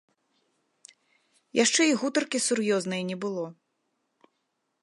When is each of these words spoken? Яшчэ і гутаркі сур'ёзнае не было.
Яшчэ 1.63 1.81
і 1.89 1.95
гутаркі 2.05 2.39
сур'ёзнае 2.49 3.03
не 3.11 3.17
было. 3.27 3.45